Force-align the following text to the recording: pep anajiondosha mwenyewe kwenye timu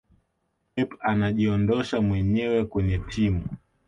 pep 0.75 0.93
anajiondosha 1.01 2.01
mwenyewe 2.01 2.65
kwenye 2.65 2.97
timu 2.99 3.45